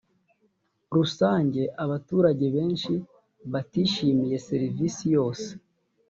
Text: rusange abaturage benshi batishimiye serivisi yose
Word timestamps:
rusange 0.95 1.61
abaturage 1.83 2.45
benshi 2.55 2.93
batishimiye 3.51 4.35
serivisi 4.47 5.03
yose 5.15 5.47